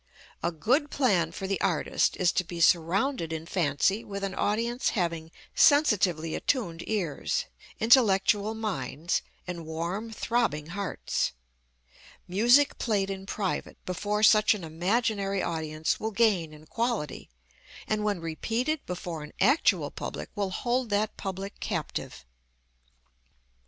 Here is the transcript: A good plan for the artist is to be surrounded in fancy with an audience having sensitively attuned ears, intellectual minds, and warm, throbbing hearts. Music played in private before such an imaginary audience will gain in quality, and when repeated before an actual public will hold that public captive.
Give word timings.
A 0.41 0.51
good 0.51 0.89
plan 0.89 1.31
for 1.31 1.45
the 1.45 1.61
artist 1.61 2.17
is 2.17 2.31
to 2.31 2.43
be 2.43 2.59
surrounded 2.59 3.31
in 3.31 3.45
fancy 3.45 4.03
with 4.03 4.23
an 4.23 4.33
audience 4.33 4.89
having 4.97 5.29
sensitively 5.53 6.33
attuned 6.33 6.83
ears, 6.89 7.45
intellectual 7.79 8.55
minds, 8.55 9.21
and 9.45 9.63
warm, 9.63 10.09
throbbing 10.11 10.65
hearts. 10.69 11.33
Music 12.27 12.79
played 12.79 13.11
in 13.11 13.27
private 13.27 13.77
before 13.85 14.23
such 14.23 14.55
an 14.55 14.63
imaginary 14.63 15.43
audience 15.43 15.99
will 15.99 16.09
gain 16.09 16.51
in 16.51 16.65
quality, 16.65 17.29
and 17.87 18.03
when 18.03 18.19
repeated 18.21 18.83
before 18.87 19.21
an 19.21 19.33
actual 19.39 19.91
public 19.91 20.31
will 20.33 20.49
hold 20.49 20.89
that 20.89 21.15
public 21.15 21.59
captive. 21.59 22.25